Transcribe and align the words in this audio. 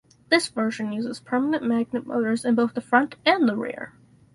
This 0.29 0.47
version 0.47 0.91
uses 0.93 1.19
permanent 1.19 1.61
magnet 1.63 2.07
motors 2.07 2.43
in 2.43 2.55
both 2.55 2.73
the 2.73 2.81
front 2.81 3.17
and 3.23 3.47
the 3.47 3.55
rear. 3.55 3.93